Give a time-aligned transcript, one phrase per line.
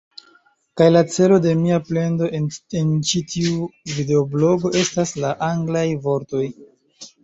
[0.79, 2.49] Kaj la celo de mia plendo en
[3.11, 6.47] ĉi tiu videoblogo estas la anglaj vortoj